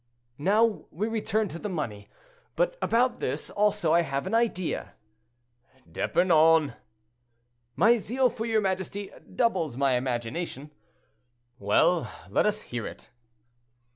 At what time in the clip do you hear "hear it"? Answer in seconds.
12.61-13.11